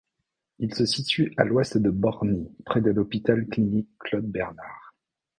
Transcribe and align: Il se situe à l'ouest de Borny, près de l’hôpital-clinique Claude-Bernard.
Il 0.57 0.73
se 0.73 0.83
situe 0.83 1.31
à 1.37 1.43
l'ouest 1.43 1.77
de 1.77 1.91
Borny, 1.91 2.49
près 2.65 2.81
de 2.81 2.89
l’hôpital-clinique 2.89 3.91
Claude-Bernard. 3.99 4.95